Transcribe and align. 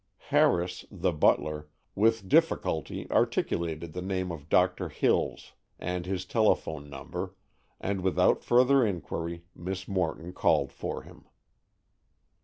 Harris, 0.33 0.83
the 0.89 1.11
butler, 1.11 1.67
with 1.93 2.27
difficulty 2.27 3.05
articulated 3.11 3.93
the 3.93 4.01
name 4.01 4.31
of 4.31 4.49
Doctor 4.49 4.89
Hills 4.89 5.53
and 5.77 6.07
his 6.07 6.25
telephone 6.25 6.89
number, 6.89 7.35
and 7.79 8.01
without 8.01 8.43
further 8.43 8.83
inquiry 8.83 9.43
Miss 9.55 9.87
Morton 9.87 10.33
called 10.33 10.71
for 10.73 11.03
him. 11.03 11.25